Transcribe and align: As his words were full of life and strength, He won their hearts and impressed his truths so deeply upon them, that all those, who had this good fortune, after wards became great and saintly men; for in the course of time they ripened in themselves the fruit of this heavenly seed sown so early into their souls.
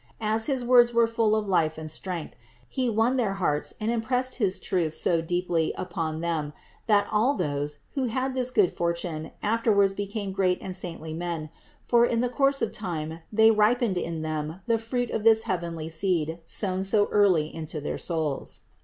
As 0.19 0.47
his 0.47 0.65
words 0.65 0.95
were 0.95 1.05
full 1.05 1.35
of 1.35 1.47
life 1.47 1.77
and 1.77 1.91
strength, 1.91 2.33
He 2.67 2.89
won 2.89 3.17
their 3.17 3.33
hearts 3.33 3.75
and 3.79 3.91
impressed 3.91 4.37
his 4.37 4.57
truths 4.59 4.99
so 4.99 5.21
deeply 5.21 5.75
upon 5.77 6.21
them, 6.21 6.53
that 6.87 7.07
all 7.11 7.35
those, 7.35 7.77
who 7.93 8.05
had 8.05 8.33
this 8.33 8.49
good 8.49 8.71
fortune, 8.73 9.29
after 9.43 9.71
wards 9.71 9.93
became 9.93 10.31
great 10.31 10.57
and 10.59 10.75
saintly 10.75 11.13
men; 11.13 11.51
for 11.83 12.03
in 12.03 12.19
the 12.21 12.29
course 12.29 12.63
of 12.63 12.71
time 12.71 13.19
they 13.31 13.51
ripened 13.51 13.95
in 13.95 14.23
themselves 14.23 14.61
the 14.65 14.79
fruit 14.79 15.11
of 15.11 15.23
this 15.23 15.43
heavenly 15.43 15.87
seed 15.87 16.39
sown 16.47 16.83
so 16.83 17.05
early 17.11 17.53
into 17.53 17.79
their 17.79 17.99
souls. 17.99 18.61